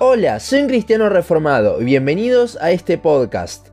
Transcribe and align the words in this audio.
Hola, 0.00 0.40
soy 0.40 0.62
un 0.62 0.66
cristiano 0.66 1.08
reformado 1.08 1.80
y 1.80 1.84
bienvenidos 1.84 2.58
a 2.60 2.72
este 2.72 2.98
podcast. 2.98 3.68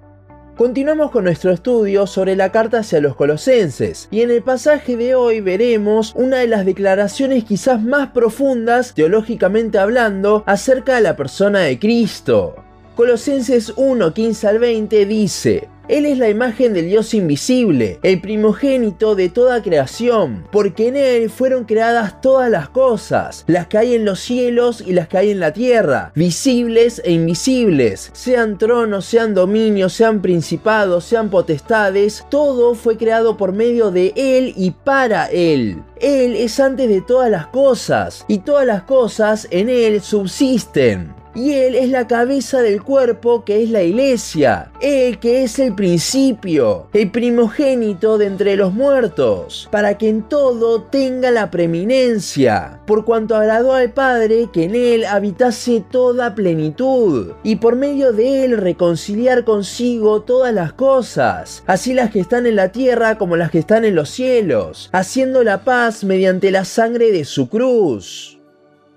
Continuamos 0.55 1.09
con 1.09 1.23
nuestro 1.23 1.51
estudio 1.51 2.05
sobre 2.05 2.35
la 2.35 2.51
carta 2.51 2.79
hacia 2.79 3.01
los 3.01 3.15
colosenses 3.15 4.07
y 4.11 4.21
en 4.21 4.29
el 4.29 4.43
pasaje 4.43 4.95
de 4.97 5.15
hoy 5.15 5.41
veremos 5.41 6.13
una 6.15 6.37
de 6.37 6.47
las 6.47 6.63
declaraciones 6.63 7.43
quizás 7.43 7.81
más 7.81 8.09
profundas 8.09 8.93
teológicamente 8.93 9.79
hablando 9.79 10.43
acerca 10.45 10.93
de 10.93 11.01
la 11.01 11.15
persona 11.15 11.61
de 11.61 11.79
Cristo. 11.79 12.53
Colosenses 13.01 13.73
1, 13.77 14.13
15 14.13 14.47
al 14.47 14.59
20 14.59 15.05
dice, 15.07 15.67
él 15.87 16.05
es 16.05 16.19
la 16.19 16.29
imagen 16.29 16.71
del 16.71 16.85
Dios 16.85 17.15
invisible, 17.15 17.99
el 18.03 18.21
primogénito 18.21 19.15
de 19.15 19.27
toda 19.29 19.63
creación, 19.63 20.45
porque 20.51 20.89
en 20.89 20.95
Él 20.95 21.31
fueron 21.31 21.63
creadas 21.63 22.21
todas 22.21 22.51
las 22.51 22.69
cosas, 22.69 23.43
las 23.47 23.65
que 23.65 23.79
hay 23.79 23.95
en 23.95 24.05
los 24.05 24.19
cielos 24.19 24.83
y 24.85 24.93
las 24.93 25.07
que 25.07 25.17
hay 25.17 25.31
en 25.31 25.39
la 25.39 25.51
tierra, 25.51 26.11
visibles 26.13 27.01
e 27.03 27.13
invisibles, 27.13 28.11
sean 28.13 28.59
tronos, 28.59 29.05
sean 29.05 29.33
dominios, 29.33 29.93
sean 29.93 30.21
principados, 30.21 31.03
sean 31.03 31.31
potestades, 31.31 32.23
todo 32.29 32.75
fue 32.75 32.97
creado 32.97 33.35
por 33.35 33.51
medio 33.51 33.89
de 33.89 34.13
Él 34.15 34.53
y 34.55 34.69
para 34.69 35.25
Él. 35.25 35.81
Él 35.99 36.35
es 36.35 36.59
antes 36.59 36.87
de 36.87 37.01
todas 37.01 37.31
las 37.31 37.47
cosas, 37.47 38.25
y 38.27 38.37
todas 38.37 38.67
las 38.67 38.83
cosas 38.83 39.47
en 39.49 39.69
Él 39.69 40.01
subsisten 40.01 41.19
y 41.33 41.53
Él 41.53 41.75
es 41.75 41.89
la 41.89 42.07
cabeza 42.07 42.61
del 42.61 42.81
cuerpo 42.81 43.43
que 43.45 43.63
es 43.63 43.69
la 43.69 43.83
iglesia, 43.83 44.71
Él 44.81 45.19
que 45.19 45.43
es 45.43 45.59
el 45.59 45.75
principio, 45.75 46.87
el 46.93 47.11
primogénito 47.11 48.17
de 48.17 48.25
entre 48.27 48.55
los 48.55 48.73
muertos, 48.73 49.67
para 49.71 49.97
que 49.97 50.09
en 50.09 50.23
todo 50.23 50.83
tenga 50.83 51.31
la 51.31 51.51
preeminencia, 51.51 52.81
por 52.85 53.05
cuanto 53.05 53.35
agradó 53.35 53.73
al 53.73 53.91
Padre 53.91 54.49
que 54.51 54.65
en 54.65 54.75
Él 54.75 55.05
habitase 55.05 55.83
toda 55.91 56.35
plenitud, 56.35 57.33
y 57.43 57.57
por 57.57 57.75
medio 57.75 58.13
de 58.13 58.45
Él 58.45 58.57
reconciliar 58.57 59.43
consigo 59.43 60.21
todas 60.21 60.53
las 60.53 60.73
cosas, 60.73 61.63
así 61.67 61.93
las 61.93 62.11
que 62.11 62.19
están 62.19 62.45
en 62.45 62.55
la 62.55 62.71
tierra 62.71 63.17
como 63.17 63.37
las 63.37 63.51
que 63.51 63.59
están 63.59 63.85
en 63.85 63.95
los 63.95 64.09
cielos, 64.09 64.89
haciendo 64.91 65.43
la 65.43 65.63
paz 65.63 66.03
mediante 66.03 66.51
la 66.51 66.65
sangre 66.65 67.11
de 67.11 67.25
su 67.25 67.49
cruz. 67.49 68.40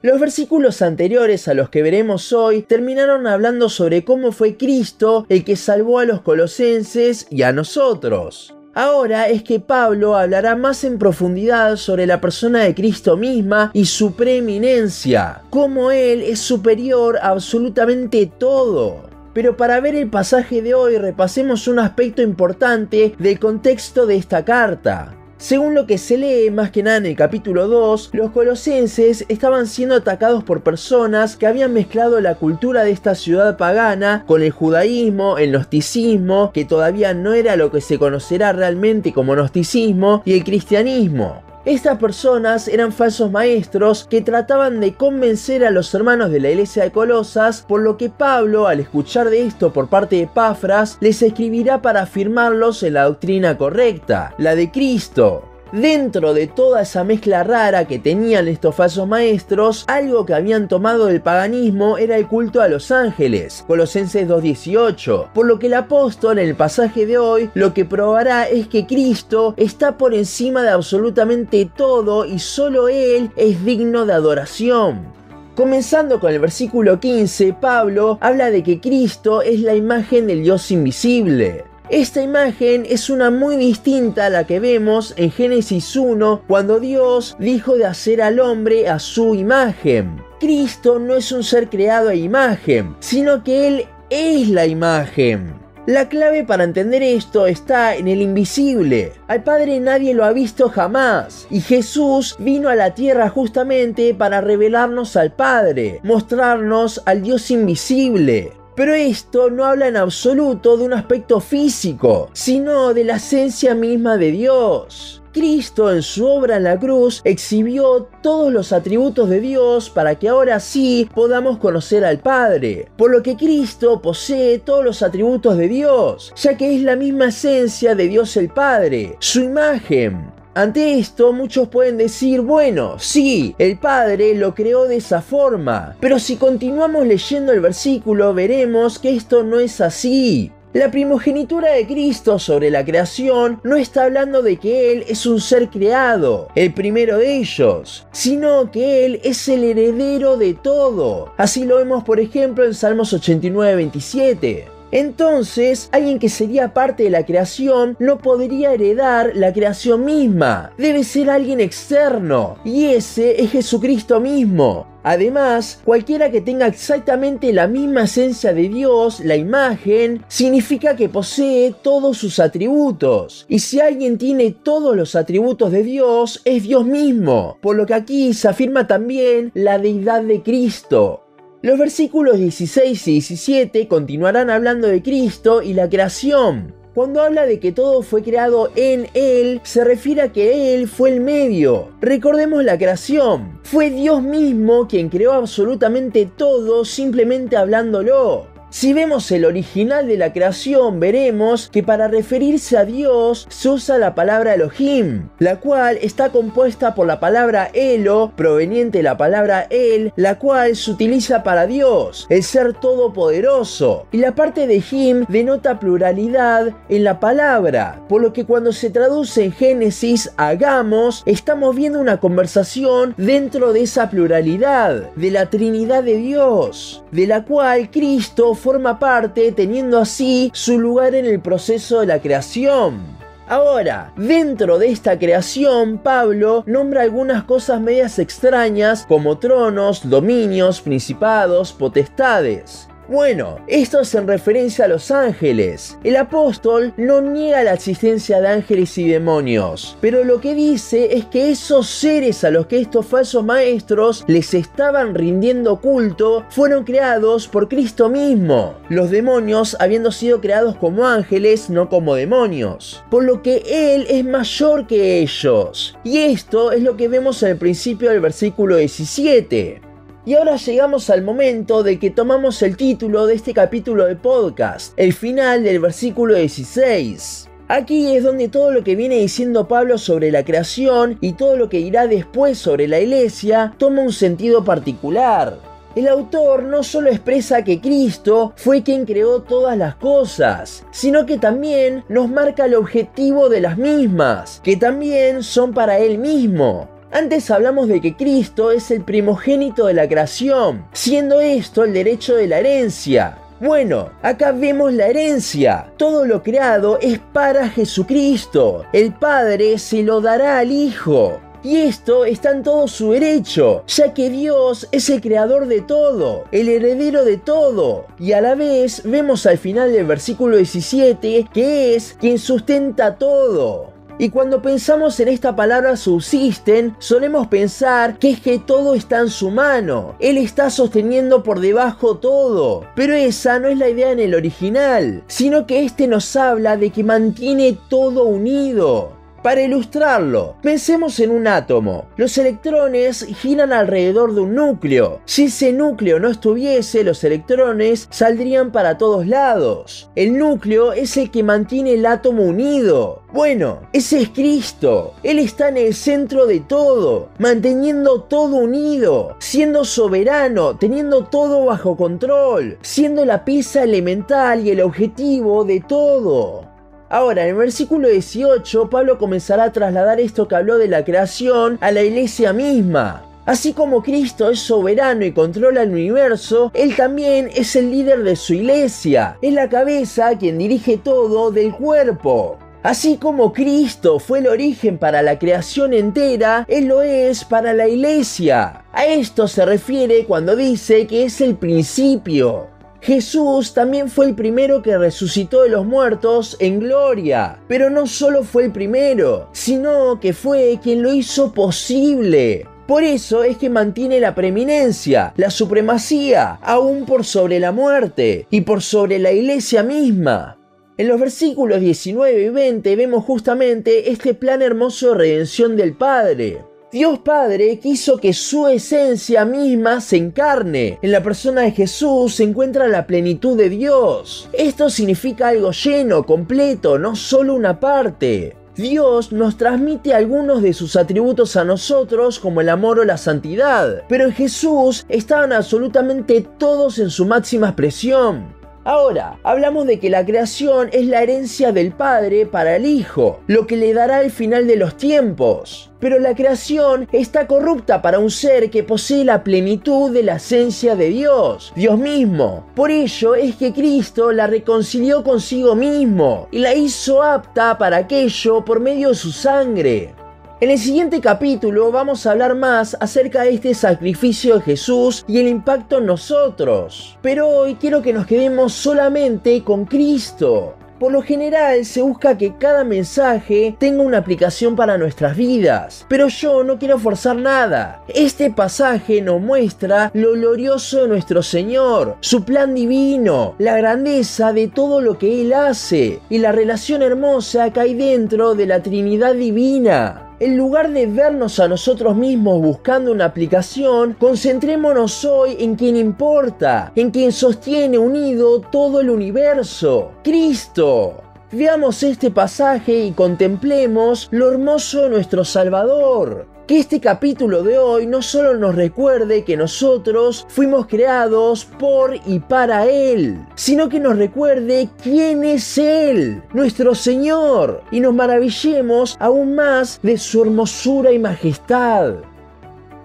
Los 0.05 0.20
versículos 0.20 0.83
anteriores 0.83 1.48
a 1.48 1.55
los 1.55 1.70
que 1.70 1.80
veremos 1.80 2.34
hoy 2.34 2.60
terminaron 2.60 3.27
hablando 3.27 3.70
sobre 3.70 4.05
cómo 4.05 4.33
fue 4.33 4.58
Cristo 4.58 5.24
el 5.30 5.44
que 5.44 5.56
salvó 5.56 5.98
a 5.98 6.05
los 6.05 6.20
colosenses 6.20 7.27
y 7.30 7.41
a 7.41 7.52
nosotros. 7.52 8.55
Ahora 8.75 9.30
es 9.30 9.42
que 9.42 9.60
Pablo 9.60 10.14
hablará 10.14 10.56
más 10.56 10.84
en 10.84 10.98
profundidad 10.98 11.77
sobre 11.77 12.06
la 12.06 12.20
persona 12.20 12.64
de 12.64 12.75
Cristo 12.75 13.16
misma 13.16 13.70
y 13.72 13.86
su 13.86 14.12
preeminencia, 14.12 15.41
cómo 15.48 15.91
Él 15.91 16.20
es 16.20 16.38
superior 16.38 17.16
a 17.22 17.28
absolutamente 17.28 18.30
todo. 18.38 19.08
Pero 19.32 19.56
para 19.56 19.80
ver 19.80 19.94
el 19.94 20.10
pasaje 20.10 20.60
de 20.60 20.75
hoy 20.75 20.98
repasemos 20.98 21.66
un 21.66 21.78
aspecto 21.78 22.20
importante 22.20 23.14
del 23.19 23.38
contexto 23.38 24.05
de 24.05 24.16
esta 24.16 24.44
carta. 24.44 25.16
Según 25.45 25.75
lo 25.75 25.87
que 25.87 25.98
se 25.98 26.17
lee 26.17 26.50
más 26.50 26.70
que 26.70 26.83
nada 26.83 26.97
en 26.97 27.05
el 27.05 27.17
capítulo 27.17 27.69
2, 27.69 28.12
los 28.14 28.31
colosenses 28.31 29.27
estaban 29.28 29.67
siendo 29.67 29.95
atacados 29.95 30.42
por 30.42 30.62
personas 30.62 31.37
que 31.37 31.47
habían 31.47 31.75
mezclado 31.75 32.23
la 32.23 32.37
cultura 32.37 32.83
de 32.83 32.92
esta 32.92 33.14
ciudad 33.14 33.59
pagana 33.59 34.25
con 34.27 34.42
el 34.42 34.53
judaísmo, 34.53 35.37
el 35.37 35.53
gnosticismo, 35.53 36.50
que 36.55 36.65
todavía 36.65 37.12
no 37.12 37.34
era 37.34 37.56
lo 37.56 37.70
que 37.70 37.83
se 37.83 37.98
conocerá 37.98 38.55
realmente 38.55 39.12
como 39.12 39.34
gnosticismo, 39.34 40.22
y 40.25 40.33
el 40.33 40.45
cristianismo. 40.45 41.42
Estas 41.65 41.97
personas 41.97 42.69
eran 42.69 42.93
falsos 42.93 43.31
maestros 43.31 44.07
que 44.11 44.20
trataban 44.20 44.81
de 44.81 44.93
convencer 44.93 45.65
a 45.65 45.71
los 45.71 45.95
hermanos 45.95 46.31
de 46.31 46.41
la 46.41 46.51
iglesia 46.51 46.83
de 46.84 46.91
Colosas, 46.91 47.65
por 47.67 47.81
lo 47.81 47.97
que 47.97 48.11
Pablo, 48.11 48.67
al 48.67 48.81
escuchar 48.81 49.31
de 49.31 49.47
esto 49.47 49.73
por 49.73 49.89
parte 49.89 50.17
de 50.17 50.27
Pafras, 50.27 50.98
les 51.01 51.23
escribirá 51.23 51.81
para 51.81 52.03
afirmarlos 52.03 52.83
en 52.83 52.95
la 52.95 53.05
doctrina 53.05 53.56
correcta, 53.56 54.34
la 54.37 54.55
de 54.55 54.71
Cristo. 54.71 55.53
Dentro 55.75 56.35
de 56.35 56.47
toda 56.47 56.83
esa 56.83 57.03
mezcla 57.03 57.43
rara 57.43 57.85
que 57.85 57.99
tenían 57.99 58.47
estos 58.47 58.77
falsos 58.77 59.09
maestros, 59.09 59.85
algo 59.89 60.25
que 60.25 60.33
habían 60.33 60.69
tomado 60.69 61.07
del 61.07 61.21
paganismo 61.21 61.99
era 61.99 62.17
el 62.17 62.29
culto 62.29 62.62
a 62.62 62.69
los 62.69 62.93
ángeles, 62.93 63.65
Colosenses 63.67 64.29
2.18, 64.29 65.33
por 65.33 65.47
lo 65.47 65.59
que 65.59 65.67
el 65.67 65.75
apóstol 65.75 66.39
en 66.39 66.51
el 66.51 66.55
pasaje 66.55 67.07
de 67.07 67.19
hoy 67.19 67.51
lo 67.55 67.75
que 67.75 67.85
probará 67.85 68.49
es 68.49 68.69
que 68.69 68.87
Cristo 68.87 69.55
está 69.57 69.99
por 69.99 70.15
encima 70.15 70.62
de 70.62 70.71
absolutamente 70.71 71.69
todo 71.77 72.25
y 72.25 72.39
solo 72.39 72.87
Él 72.87 73.33
es 73.35 73.65
digno 73.65 74.06
de 74.06 74.12
adoración. 74.12 75.12
Comenzando 75.56 76.21
con 76.21 76.33
el 76.33 76.39
versículo 76.39 77.01
15, 77.01 77.53
Pablo 77.61 78.19
habla 78.21 78.53
de 78.53 78.62
que 78.62 78.81
Cristo 78.81 79.43
es 79.43 79.59
la 79.59 79.75
imagen 79.75 80.29
del 80.29 80.45
Dios 80.45 80.71
invisible. 80.71 81.65
Esta 81.91 82.22
imagen 82.22 82.87
es 82.89 83.11
una 83.11 83.31
muy 83.31 83.56
distinta 83.56 84.27
a 84.27 84.31
la 84.31 84.45
que 84.45 84.59
vemos 84.59 85.12
en 85.19 85.31
Génesis 85.31 85.95
1 85.95 86.45
cuando 86.49 86.81
Dios 86.81 87.37
dijo 87.39 87.77
de 87.77 87.84
hacer 87.84 88.22
al 88.22 88.41
hombre 88.41 88.89
a 88.89 88.99
su 88.99 89.34
imagen. 89.34 90.17
Cristo 90.41 90.99
no 90.99 91.15
es 91.15 91.31
un 91.31 91.44
ser 91.44 91.69
creado 91.69 92.09
a 92.09 92.15
imagen, 92.15 92.97
sino 93.00 93.44
que 93.44 93.69
Él 93.69 93.87
es 94.09 94.49
la 94.49 94.67
imagen. 94.67 95.53
La 95.87 96.09
clave 96.09 96.44
para 96.44 96.65
entender 96.65 97.03
esto 97.03 97.47
está 97.47 97.94
en 97.94 98.09
el 98.09 98.23
invisible. 98.23 99.12
Al 99.28 99.44
Padre 99.44 99.78
nadie 99.78 100.15
lo 100.15 100.25
ha 100.25 100.33
visto 100.33 100.71
jamás. 100.71 101.47
Y 101.50 101.61
Jesús 101.61 102.37
vino 102.39 102.71
a 102.71 102.75
la 102.75 102.94
tierra 102.94 103.28
justamente 103.28 104.15
para 104.15 104.41
revelarnos 104.41 105.17
al 105.17 105.34
Padre, 105.34 106.00
mostrarnos 106.03 107.03
al 107.05 107.21
Dios 107.21 107.50
invisible. 107.50 108.53
Pero 108.77 108.95
esto 108.95 109.51
no 109.51 109.65
habla 109.65 109.89
en 109.89 109.97
absoluto 109.97 110.77
de 110.77 110.85
un 110.85 110.93
aspecto 110.93 111.41
físico, 111.41 112.29
sino 112.33 112.93
de 112.93 113.05
la 113.05 113.17
esencia 113.17 113.75
misma 113.75 114.17
de 114.17 114.33
Dios. 114.33 115.23
Cristo 115.33 115.93
en 115.93 116.03
su 116.03 116.27
obra 116.27 116.59
en 116.59 116.65
la 116.65 116.79
cruz 116.79 117.21
exhibió 117.25 118.09
todos 118.23 118.53
los 118.53 118.73
atributos 118.73 119.29
de 119.29 119.41
Dios 119.41 119.91
para 119.91 120.15
que 120.15 120.29
ahora 120.29 120.61
sí 120.61 121.09
podamos 121.12 121.59
conocer 121.59 122.05
al 122.05 122.21
Padre. 122.21 122.89
Por 122.97 123.11
lo 123.11 123.23
que 123.23 123.37
Cristo 123.37 124.01
posee 124.01 124.61
todos 124.61 124.85
los 124.85 125.03
atributos 125.03 125.56
de 125.56 125.67
Dios, 125.67 126.33
ya 126.37 126.56
que 126.56 126.77
es 126.77 126.83
la 126.83 126.95
misma 126.95 127.27
esencia 127.27 127.97
de 127.97 128.06
Dios 128.06 128.37
el 128.37 128.49
Padre, 128.49 129.17
su 129.19 129.41
imagen. 129.41 130.44
Ante 130.56 131.00
esto 131.00 131.32
muchos 131.32 131.66
pueden 131.66 131.97
decir, 131.97 132.41
bueno, 132.41 132.97
sí, 133.00 133.56
el 133.59 133.76
Padre 133.76 134.37
lo 134.37 134.54
creó 134.54 134.84
de 134.84 134.98
esa 134.98 135.20
forma, 135.20 135.97
pero 135.98 136.20
si 136.20 136.37
continuamos 136.37 137.04
leyendo 137.09 137.53
el 137.53 137.60
versículo 137.60 138.32
veremos 138.34 139.00
que 139.00 139.16
esto 139.16 139.43
no 139.43 139.59
es 139.59 139.81
así. 139.81 140.53
La 140.72 140.93
primogenitura 140.93 141.72
de 141.72 141.87
Cristo 141.87 142.38
sobre 142.38 142.70
la 142.70 142.84
creación 142.84 143.60
no 143.64 143.76
está 143.76 144.04
hablando 144.04 144.43
de 144.43 144.56
que 144.56 144.93
Él 144.93 145.04
es 145.09 145.26
un 145.26 145.41
ser 145.41 145.70
creado, 145.70 146.48
el 146.54 146.72
primero 146.72 147.19
de 147.19 147.37
ellos, 147.37 148.06
sino 148.12 148.70
que 148.70 149.06
Él 149.06 149.20
es 149.25 149.48
el 149.48 149.64
heredero 149.64 150.37
de 150.37 150.54
todo. 150.54 151.32
Así 151.37 151.64
lo 151.64 151.76
vemos 151.76 152.04
por 152.04 152.20
ejemplo 152.20 152.64
en 152.64 152.75
Salmos 152.75 153.12
89, 153.12 153.75
27. 153.75 154.74
Entonces, 154.94 155.88
alguien 155.91 156.21
que 156.21 156.28
sería 156.28 156.72
parte 156.72 157.03
de 157.03 157.10
la 157.10 157.27
creación 157.27 157.97
no 157.99 158.19
podría 158.19 158.72
heredar 158.72 159.32
la 159.34 159.53
creación 159.53 160.05
misma. 160.05 160.72
Debe 160.78 161.03
ser 161.03 161.31
alguien 161.31 161.59
externo. 161.59 162.59
Y 162.65 162.84
ese 162.84 163.43
es 163.43 163.50
Jesucristo 163.50 164.21
mismo. 164.21 164.87
Además, 165.03 165.81
cualquiera 165.84 166.31
que 166.31 166.41
tenga 166.41 166.69
exactamente 166.69 167.53
la 167.53 167.66
misma 167.66 168.05
esencia 168.05 168.55
de 168.55 168.69
Dios, 168.69 169.19
la 169.19 169.37
imagen, 169.37 170.25
significa 170.28 170.94
que 170.94 171.11
posee 171.11 171.75
todos 171.82 172.16
sus 172.16 172.38
atributos. 172.38 173.44
Y 173.49 173.59
si 173.59 173.81
alguien 173.81 174.16
tiene 174.16 174.53
todos 174.53 174.97
los 174.97 175.16
atributos 175.16 175.72
de 175.72 175.82
Dios, 175.82 176.41
es 176.44 176.62
Dios 176.62 176.87
mismo. 176.87 177.59
Por 177.61 177.75
lo 177.75 177.84
que 177.84 177.94
aquí 177.94 178.32
se 178.32 178.49
afirma 178.49 178.87
también 178.87 179.50
la 179.55 179.78
deidad 179.78 180.22
de 180.22 180.41
Cristo. 180.43 181.24
Los 181.64 181.78
versículos 181.78 182.37
16 182.37 183.08
y 183.08 183.12
17 183.12 183.88
continuarán 183.88 184.50
hablando 184.50 184.87
de 184.87 185.02
Cristo 185.02 185.62
y 185.62 185.72
la 185.72 185.88
creación. 185.88 186.75
Cuando 186.93 187.22
habla 187.22 187.46
de 187.46 187.58
que 187.58 187.72
todo 187.72 188.02
fue 188.02 188.22
creado 188.22 188.70
en 188.76 189.06
Él, 189.14 189.62
se 189.64 189.82
refiere 189.82 190.20
a 190.20 190.31
que 190.31 190.75
Él 190.75 190.88
fue 190.88 191.08
el 191.08 191.20
medio. 191.22 191.88
Recordemos 192.02 192.62
la 192.64 192.76
creación. 192.76 193.61
Fue 193.62 193.88
Dios 193.88 194.22
mismo 194.22 194.87
quien 194.88 195.08
creó 195.08 195.32
absolutamente 195.32 196.26
todo 196.37 196.84
simplemente 196.84 197.56
hablándolo. 197.56 198.54
Si 198.76 198.93
vemos 198.93 199.31
el 199.31 199.44
original 199.44 200.09
de 200.09 200.17
la 200.17 200.32
creación, 200.32 200.99
veremos 200.99 201.69
que 201.69 201.85
para 201.85 202.09
referirse 202.09 202.76
a 202.76 202.85
Dios 202.85 203.47
se 203.49 203.69
usa 203.69 203.99
la 203.99 204.17
palabra 204.17 204.55
Elohim, 204.55 205.29
la 205.38 205.61
cual 205.61 205.97
está 206.03 206.31
compuesta 206.31 206.93
por 206.97 207.06
la 207.06 207.21
palabra 207.21 207.71
Elo, 207.73 208.32
proveniente 208.35 208.99
de 208.99 209.05
la 209.05 209.17
palabra 209.17 209.69
El, 209.71 210.12
la 210.17 210.41
cual 210.41 210.75
se 210.75 210.91
utiliza 210.91 211.44
para 211.44 211.69
Dios, 211.69 212.26
el 212.31 212.43
ser 212.43 212.75
todopoderoso. 212.75 214.09
Y 214.11 214.17
la 214.17 214.35
parte 214.35 214.67
de 214.67 214.82
Him 214.91 215.25
denota 215.29 215.79
pluralidad 215.79 216.75
en 216.88 217.05
la 217.05 217.20
palabra, 217.20 218.03
por 218.09 218.23
lo 218.23 218.32
que 218.32 218.44
cuando 218.44 218.73
se 218.73 218.91
traduce 218.91 219.44
en 219.44 219.53
Génesis 219.53 220.32
hagamos, 220.37 221.23
estamos 221.27 221.77
viendo 221.77 222.00
una 222.00 222.19
conversación 222.19 223.15
dentro 223.19 223.73
de 223.73 223.82
esa 223.82 224.11
pluralidad, 224.11 225.12
de 225.15 225.31
la 225.31 225.49
Trinidad 225.49 226.03
de 226.03 226.17
Dios, 226.17 227.05
de 227.12 227.29
la 227.29 227.44
cual 227.44 227.88
Cristo 227.93 228.56
forma 228.64 228.99
parte 228.99 229.52
teniendo 229.52 229.99
así 229.99 230.50
su 230.55 230.81
lugar 230.81 231.14
en 231.14 231.26
el 231.26 231.38
proceso 231.38 232.00
de 232.00 232.06
la 232.06 232.19
creación. 232.19 232.99
Ahora, 233.46 234.11
dentro 234.16 234.78
de 234.78 234.88
esta 234.88 235.19
creación, 235.19 235.99
Pablo 235.99 236.64
nombra 236.66 237.02
algunas 237.02 237.44
cosas 237.44 237.78
medias 237.82 238.19
extrañas 238.19 239.05
como 239.06 239.37
tronos, 239.37 240.08
dominios, 240.08 240.81
principados, 240.81 241.75
potestades. 241.75 242.88
Bueno, 243.06 243.59
esto 243.67 244.01
es 244.01 244.15
en 244.15 244.27
referencia 244.27 244.87
a 244.87 244.89
los 244.89 245.11
ángeles. 245.11 245.99
El 246.05 246.17
apóstol 246.17 246.95
no 246.97 247.21
niega 247.21 247.62
la 247.62 247.75
existencia 247.75 248.41
de 248.41 248.49
ángeles 248.49 248.97
y 248.97 249.06
demonios, 249.06 249.99
pero 250.01 250.25
lo 250.25 250.41
que 250.41 250.55
dice 250.55 251.15
es 251.15 251.27
que 251.27 251.51
esos 251.51 251.87
seres 251.87 252.45
a 252.45 252.51
los 252.51 252.67
que 252.67 252.81
estos 252.81 253.05
falsos 253.05 253.45
maestros 253.45 254.25
les 254.27 254.55
estaban 254.55 255.15
rindiendo 255.15 255.83
culto 255.83 256.47
fueron 256.49 256.85
creados 256.85 257.47
por 257.47 257.69
Cristo 257.69 258.09
mismo, 258.09 258.75
los 258.89 259.11
demonios 259.11 259.77
habiendo 259.81 260.11
sido 260.11 260.41
creados 260.41 260.77
como 260.77 261.06
ángeles, 261.06 261.69
no 261.69 261.91
como 261.91 262.15
demonios, 262.15 263.05
por 263.11 263.25
lo 263.25 263.43
que 263.43 263.62
Él 263.67 264.06
es 264.09 264.25
mayor 264.25 264.87
que 264.87 265.19
ellos. 265.19 265.95
Y 266.05 266.19
esto 266.19 266.73
es 266.73 266.83
lo 266.83 266.97
que 266.97 267.09
vemos 267.09 267.43
al 267.43 267.56
principio 267.56 268.11
del 268.11 268.21
versículo 268.21 268.77
17. 268.77 269.83
Y 270.26 270.32
ahora 270.32 270.56
llegamos 270.56 271.11
al 271.11 271.21
momento 271.21 271.82
de 271.82 271.99
que 271.99 272.09
tomamos 272.09 272.62
el 272.62 272.79
título 272.79 273.26
de 273.26 273.35
este 273.35 273.53
capítulo 273.53 274.06
de 274.06 274.17
podcast, 274.17 274.94
el 274.97 275.12
final 275.12 275.62
del 275.62 275.81
versículo 275.81 276.35
16. 276.35 277.50
Aquí 277.69 278.17
es 278.17 278.25
donde 278.25 278.49
todo 278.49 278.71
lo 278.71 278.82
que 278.82 278.97
viene 278.97 279.17
diciendo 279.17 279.69
Pablo 279.69 279.99
sobre 279.99 280.31
la 280.31 280.43
creación 280.43 281.19
y 281.21 281.35
todo 281.35 281.59
lo 281.59 281.69
que 281.69 281.81
irá 281.81 282.06
después 282.06 282.56
sobre 282.56 282.88
la 282.88 283.00
iglesia 283.00 283.75
toma 283.76 284.00
un 284.00 284.15
sentido 284.15 284.65
particular. 284.65 285.59
El 285.94 286.09
autor 286.09 286.62
no 286.62 286.82
solo 286.82 287.11
expresa 287.11 287.62
que 287.62 287.82
Cristo 287.82 288.55
fue 288.56 288.82
quien 288.82 289.05
creó 289.05 289.43
todas 289.43 289.77
las 289.77 289.94
cosas, 289.97 290.87
sino 290.91 291.27
que 291.27 291.37
también 291.37 292.03
nos 292.09 292.31
marca 292.31 292.65
el 292.65 292.77
objetivo 292.77 293.50
de 293.50 293.61
las 293.61 293.77
mismas, 293.77 294.62
que 294.65 294.79
también 294.79 295.43
son 295.43 295.75
para 295.75 295.99
Él 295.99 296.17
mismo. 296.17 296.88
Antes 297.12 297.51
hablamos 297.51 297.89
de 297.89 298.01
que 298.01 298.17
Cristo 298.17 298.71
es 298.71 298.91
el 298.91 299.03
primogénito 299.03 299.87
de 299.87 299.95
la 299.95 300.09
creación, 300.09 300.87
siendo 300.93 301.41
esto 301.41 301.85
el 301.85 301.93
derecho 301.93 302.35
de 302.35 302.49
la 302.49 302.59
herencia. 302.59 303.39
Bueno, 303.61 304.11
acá 304.21 304.53
vemos 304.53 304.93
la 304.93 305.06
herencia. 305.06 305.93
Todo 305.97 306.27
lo 306.27 306.43
creado 306.43 306.99
es 307.01 307.21
para 307.21 307.69
Jesucristo. 307.69 308.85
El 308.93 309.15
Padre 309.15 309.79
se 309.79 310.03
lo 310.03 310.21
dará 310.21 310.59
al 310.59 310.73
Hijo. 310.73 311.41
Y 311.65 311.77
esto 311.77 312.27
está 312.27 312.51
en 312.51 312.62
todo 312.62 312.87
su 312.89 313.12
derecho, 313.12 313.85
ya 313.87 314.12
que 314.12 314.29
Dios 314.29 314.87
es 314.93 315.09
el 315.09 315.23
creador 315.23 315.67
de 315.67 315.81
todo, 315.81 316.45
el 316.53 316.69
heredero 316.69 317.25
de 317.25 317.39
todo. 317.39 318.05
Y 318.19 318.33
a 318.33 318.43
la 318.43 318.55
vez 318.55 319.01
vemos 319.03 319.47
al 319.47 319.56
final 319.56 319.91
del 319.91 320.05
versículo 320.05 320.59
17 320.59 321.49
que 321.55 321.95
es 321.95 322.17
quien 322.21 322.39
sustenta 322.39 323.15
todo. 323.15 323.94
Y 324.16 324.28
cuando 324.31 324.62
pensamos 324.62 325.19
en 325.19 325.28
esta 325.28 325.56
palabra 325.56 325.96
subsisten, 325.96 326.94
solemos 327.00 327.49
pensar 327.49 328.19
que 328.19 328.31
es 328.31 328.40
que 328.40 328.61
todo 328.61 328.94
está 328.94 329.19
en 329.19 329.28
su 329.28 329.50
mano. 329.50 330.14
Él 330.20 330.38
está 330.38 330.70
sosteniendo 330.70 331.43
por 331.43 331.58
debajo 331.58 332.19
todo. 332.19 332.84
Pero 332.94 333.14
esa 333.14 333.58
no 333.58 333.69
es 333.69 333.78
la 333.78 333.88
idea 333.88 334.12
en 334.12 334.20
el 334.20 334.34
original, 334.34 335.25
sino 335.26 335.66
que 335.66 335.84
este 335.84 336.06
nos 336.06 336.37
habla 336.37 336.76
de 336.76 336.90
que 336.90 337.02
mantiene 337.02 337.76
todo 337.88 338.25
unido. 338.25 339.24
Para 339.44 339.61
ilustrarlo, 339.61 340.55
pensemos 340.62 341.20
en 341.20 341.31
un 341.31 341.46
átomo. 341.46 342.06
Los 342.17 342.38
electrones 342.38 343.26
giran 343.43 343.75
alrededor 343.75 344.35
de 344.35 344.41
un 344.41 344.55
núcleo. 344.55 345.20
Si 345.26 345.44
ese 345.44 345.70
núcleo 345.70 346.19
no 346.19 346.31
estuviese, 346.31 347.05
los 347.05 347.23
electrones 347.25 348.08
saldrían 348.11 348.73
para 348.73 348.96
todos 348.96 349.26
lados. 349.26 350.08
El 350.14 350.38
núcleo 350.38 350.94
es 350.94 351.19
el 351.19 351.31
que 351.31 351.43
mantiene 351.43 351.93
el 351.93 352.06
átomo 352.06 352.43
unido. 352.43 353.20
Bueno, 353.35 353.81
ese 353.93 354.23
es 354.23 354.31
Cristo. 354.31 355.12
Él 355.23 355.38
está 355.38 355.69
en 355.69 355.76
el 355.76 355.93
centro 355.93 356.46
de 356.46 356.61
todo, 356.61 357.29
manteniendo 357.38 358.23
todo 358.23 358.56
unido, 358.56 359.37
siendo 359.41 359.85
soberano, 359.85 360.79
teniendo 360.79 361.25
todo 361.25 361.67
bajo 361.67 361.99
control, 361.99 362.79
siendo 362.81 363.26
la 363.26 363.44
pieza 363.44 363.82
elemental 363.82 364.67
y 364.67 364.70
el 364.70 364.81
objetivo 364.81 365.67
de 365.67 365.81
todo. 365.81 366.74
Ahora, 367.14 367.44
en 367.44 367.50
el 367.50 367.55
versículo 367.55 368.08
18, 368.08 368.90
Pablo 368.90 369.19
comenzará 369.19 369.62
a 369.62 369.72
trasladar 369.72 370.19
esto 370.19 370.49
que 370.49 370.56
habló 370.56 370.78
de 370.78 370.88
la 370.88 371.05
creación 371.05 371.78
a 371.81 371.93
la 371.93 372.02
iglesia 372.02 372.52
misma. 372.52 373.22
Así 373.46 373.72
como 373.72 374.02
Cristo 374.02 374.50
es 374.50 374.58
soberano 374.58 375.25
y 375.25 375.31
controla 375.31 375.84
el 375.84 375.93
universo, 375.93 376.72
Él 376.75 376.96
también 376.96 377.50
es 377.55 377.76
el 377.76 377.93
líder 377.93 378.25
de 378.25 378.34
su 378.34 378.55
iglesia. 378.55 379.38
Es 379.43 379.55
la 379.55 379.69
cabeza 379.69 380.37
quien 380.37 380.58
dirige 380.58 380.96
todo 380.96 381.52
del 381.52 381.72
cuerpo. 381.72 382.58
Así 382.82 383.17
como 383.17 383.52
Cristo 383.52 384.19
fue 384.19 384.40
el 384.40 384.49
origen 384.49 384.99
para 384.99 385.22
la 385.22 385.38
creación 385.38 385.93
entera, 385.94 386.67
Él 386.67 386.87
lo 386.87 387.00
es 387.02 387.44
para 387.44 387.75
la 387.75 387.87
iglesia. 387.87 388.87
A 388.93 389.06
esto 389.06 389.46
se 389.46 389.64
refiere 389.64 390.25
cuando 390.25 390.56
dice 390.56 391.06
que 391.06 391.26
es 391.26 391.40
el 391.40 391.55
principio. 391.55 392.74
Jesús 393.05 393.75
también 393.75 394.09
fue 394.09 394.25
el 394.25 394.35
primero 394.35 394.81
que 394.81 394.97
resucitó 394.97 395.65
de 395.65 395.69
los 395.69 395.85
muertos 395.85 396.56
en 396.59 396.81
gloria. 396.81 397.61
Pero 397.69 397.91
no 397.91 398.06
solo 398.06 398.45
fue 398.45 398.65
el 398.65 398.73
primero, 398.73 399.51
sino 399.53 400.19
que 400.21 400.33
fue 400.33 400.81
quien 400.83 401.03
lo 401.03 401.12
hizo 401.12 401.53
posible. 401.53 402.67
Por 402.87 403.03
eso 403.03 403.45
es 403.45 403.59
que 403.59 403.69
mantiene 403.69 404.21
la 404.21 404.35
preeminencia, 404.35 405.35
la 405.37 405.51
supremacía, 405.51 406.59
aún 406.62 407.05
por 407.05 407.27
sobre 407.27 407.61
la 407.61 407.73
muerte 407.73 408.47
y 408.49 408.62
por 408.62 408.81
sobre 408.81 409.19
la 409.19 409.33
iglesia 409.33 409.83
misma. 409.83 410.56
En 410.97 411.09
los 411.09 411.21
versículos 411.21 411.81
19 411.81 412.43
y 412.43 412.49
20 412.49 412.97
vemos 412.97 413.23
justamente 413.23 414.12
este 414.12 414.33
plan 414.33 414.62
hermoso 414.62 415.11
de 415.11 415.19
redención 415.19 415.77
del 415.77 415.93
Padre. 415.93 416.65
Dios 416.94 417.19
Padre 417.19 417.81
quiso 417.81 418.19
que 418.19 418.32
su 418.32 418.69
esencia 418.69 419.44
misma 419.44 420.00
se 420.00 420.17
encarne. 420.17 421.00
En 421.02 421.11
la 421.11 421.25
persona 421.25 421.62
de 421.62 421.73
Jesús 421.73 422.37
se 422.37 422.44
encuentra 422.44 422.87
la 422.87 423.05
plenitud 423.05 423.56
de 423.56 423.69
Dios. 423.69 424.49
Esto 424.52 424.88
significa 424.88 425.49
algo 425.49 425.73
lleno, 425.73 426.25
completo, 426.25 426.96
no 426.96 427.17
solo 427.17 427.55
una 427.55 427.81
parte. 427.81 428.55
Dios 428.76 429.32
nos 429.32 429.56
transmite 429.56 430.14
algunos 430.14 430.62
de 430.62 430.73
sus 430.73 430.94
atributos 430.94 431.56
a 431.56 431.64
nosotros 431.64 432.38
como 432.38 432.61
el 432.61 432.69
amor 432.69 433.00
o 433.00 433.05
la 433.05 433.17
santidad, 433.17 434.02
pero 434.08 434.25
en 434.25 434.32
Jesús 434.32 435.05
estaban 435.08 435.52
absolutamente 435.52 436.46
todos 436.58 437.00
en 437.00 437.11
su 437.11 437.26
máxima 437.26 437.70
expresión. 437.70 438.54
Ahora, 438.86 439.38
hablamos 439.44 439.86
de 439.86 439.98
que 439.98 440.10
la 440.10 440.26
creación 440.26 440.91
es 440.93 441.06
la 441.06 441.22
herencia 441.22 441.72
del 441.72 441.93
Padre 441.93 442.44
para 442.44 442.76
el 442.76 442.84
Hijo, 442.84 443.41
lo 443.46 443.67
que 443.67 443.79
le 443.79 443.94
dará 443.94 444.20
el 444.20 444.31
final 444.31 444.67
de 444.67 444.76
los 444.76 444.98
tiempos. 444.98 445.91
Pero 446.00 446.19
la 446.19 446.34
creación 446.34 447.08
está 447.10 447.46
corrupta 447.46 448.03
para 448.03 448.19
un 448.19 448.31
ser 448.31 448.69
que 448.69 448.82
posee 448.82 449.24
la 449.24 449.43
plenitud 449.43 450.12
de 450.12 450.22
la 450.22 450.36
esencia 450.36 450.96
de 450.96 451.08
Dios, 451.08 451.72
Dios 451.74 451.98
mismo. 451.98 452.67
Por 452.74 452.91
ello 452.91 453.34
es 453.34 453.56
que 453.56 453.72
Cristo 453.72 454.32
la 454.32 454.46
reconcilió 454.46 455.24
consigo 455.24 455.74
mismo 455.74 456.48
y 456.50 456.58
la 456.58 456.74
hizo 456.74 457.22
apta 457.22 457.79
para 457.79 457.96
aquello 457.96 458.67
por 458.67 458.81
medio 458.81 459.08
de 459.08 459.14
su 459.14 459.32
sangre. 459.32 460.14
En 460.61 460.70
el 460.70 460.79
siguiente 460.79 461.20
capítulo 461.20 461.91
vamos 461.91 462.25
a 462.25 462.31
hablar 462.31 462.55
más 462.55 462.96
acerca 463.01 463.43
de 463.43 463.55
este 463.55 463.75
sacrificio 463.75 464.55
de 464.55 464.61
Jesús 464.61 465.25
y 465.27 465.39
el 465.39 465.49
impacto 465.49 465.99
en 465.99 466.06
nosotros. 466.06 467.19
Pero 467.23 467.49
hoy 467.49 467.75
quiero 467.75 468.03
que 468.03 468.13
nos 468.13 468.25
quedemos 468.25 468.73
solamente 468.73 469.65
con 469.65 469.84
Cristo. 469.84 470.77
Por 471.01 471.11
lo 471.11 471.23
general 471.23 471.84
se 471.84 472.03
busca 472.03 472.39
que 472.39 472.56
cada 472.56 472.84
mensaje 472.84 473.75
tenga 473.81 474.05
una 474.05 474.19
aplicación 474.19 474.77
para 474.77 474.96
nuestras 474.96 475.37
vidas, 475.37 476.06
pero 476.08 476.29
yo 476.29 476.63
no 476.63 476.79
quiero 476.79 477.01
forzar 477.01 477.34
nada. 477.34 478.05
Este 478.06 478.53
pasaje 478.53 479.20
nos 479.20 479.41
muestra 479.41 480.13
lo 480.15 480.32
glorioso 480.32 481.03
de 481.03 481.08
nuestro 481.08 481.43
Señor, 481.43 482.17
su 482.20 482.44
plan 482.44 482.77
divino, 482.77 483.56
la 483.58 483.77
grandeza 483.77 484.53
de 484.53 484.69
todo 484.69 485.01
lo 485.01 485.19
que 485.19 485.43
Él 485.43 485.53
hace 485.53 486.20
y 486.31 486.39
la 486.39 486.53
relación 486.53 487.03
hermosa 487.03 487.73
que 487.73 487.81
hay 487.81 487.94
dentro 487.94 488.55
de 488.55 488.67
la 488.67 488.81
Trinidad 488.81 489.34
divina. 489.34 490.31
En 490.41 490.56
lugar 490.56 490.91
de 490.93 491.06
vernos 491.06 491.60
a 491.60 491.69
nosotros 491.69 492.17
mismos 492.17 492.60
buscando 492.60 493.12
una 493.12 493.26
aplicación, 493.26 494.17
concentrémonos 494.19 495.24
hoy 495.24 495.56
en 495.60 495.76
quien 495.76 495.94
importa, 495.96 496.93
en 496.96 497.12
quien 497.12 497.31
sostiene 497.31 497.98
unido 497.98 498.60
todo 498.60 499.00
el 499.00 499.10
universo, 499.10 500.10
Cristo. 500.24 501.23
Veamos 501.55 502.03
este 502.03 502.32
pasaje 502.32 503.05
y 503.05 503.13
contemplemos 503.13 504.27
lo 504.32 504.51
hermoso 504.51 505.08
nuestro 505.08 505.44
Salvador. 505.44 506.49
Que 506.67 506.81
este 506.81 506.99
capítulo 506.99 507.63
de 507.63 507.79
hoy 507.79 508.08
no 508.08 508.23
solo 508.23 508.56
nos 508.56 508.75
recuerde 508.75 509.44
que 509.44 509.56
nosotros 509.56 510.46
fuimos 510.49 510.87
creados 510.89 511.65
por 511.65 512.16
y 512.27 512.40
para 512.40 512.87
Él, 512.87 513.38
sino 513.55 513.88
que 513.88 514.01
nos 514.01 514.18
recuerde 514.18 514.88
quién 515.01 515.44
es 515.44 515.79
Él, 515.79 516.42
nuestro 516.53 516.96
Señor, 516.96 517.85
y 517.92 518.01
nos 518.01 518.14
maravillemos 518.14 519.16
aún 519.20 519.55
más 519.55 520.01
de 520.03 520.18
su 520.18 520.42
hermosura 520.42 521.12
y 521.12 521.20
majestad. 521.20 522.14